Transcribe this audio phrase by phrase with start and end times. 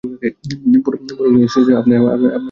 [0.83, 2.31] পরম নিশ্চিন্ত ছিল আপনারে নিয়ে।